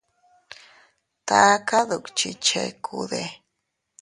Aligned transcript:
¿Taka 1.27 1.79
dukchi 1.89 2.29
chekude? 2.45 3.23